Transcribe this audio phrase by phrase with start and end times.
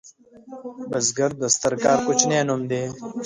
[0.91, 2.83] بزګر د ستر کار کوچنی نوم دی